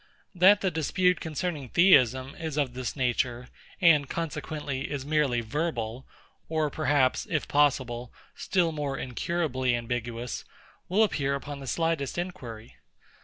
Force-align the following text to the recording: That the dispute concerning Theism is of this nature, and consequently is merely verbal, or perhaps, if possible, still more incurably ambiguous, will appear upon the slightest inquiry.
That 0.33 0.61
the 0.61 0.71
dispute 0.71 1.19
concerning 1.19 1.69
Theism 1.69 2.33
is 2.37 2.57
of 2.57 2.73
this 2.73 2.95
nature, 2.95 3.49
and 3.79 4.09
consequently 4.09 4.89
is 4.89 5.05
merely 5.05 5.41
verbal, 5.41 6.07
or 6.49 6.71
perhaps, 6.71 7.27
if 7.29 7.47
possible, 7.47 8.11
still 8.33 8.71
more 8.71 8.97
incurably 8.97 9.75
ambiguous, 9.75 10.43
will 10.89 11.03
appear 11.03 11.35
upon 11.35 11.59
the 11.59 11.67
slightest 11.67 12.17
inquiry. 12.17 12.77